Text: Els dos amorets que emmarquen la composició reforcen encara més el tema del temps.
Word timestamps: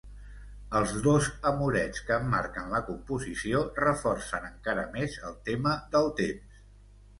Els 0.77 0.93
dos 1.07 1.27
amorets 1.49 2.01
que 2.07 2.17
emmarquen 2.21 2.73
la 2.77 2.81
composició 2.89 3.63
reforcen 3.83 4.51
encara 4.51 4.89
més 4.99 5.21
el 5.31 5.39
tema 5.53 5.79
del 5.97 6.13
temps. 6.25 6.61